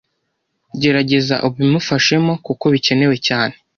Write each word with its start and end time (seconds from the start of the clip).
Gerageza 0.81 1.35
ubimufashemo 1.47 2.33
kuko 2.45 2.65
bikenewe 2.73 3.15
cyane 3.27 3.55